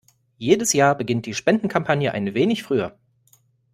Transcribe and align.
Jedes 0.39 0.73
Jahr 0.73 0.95
beginnt 0.95 1.27
die 1.27 1.35
Spendenkampagne 1.35 2.11
ein 2.11 2.33
wenig 2.33 2.63
früher. 2.63 2.97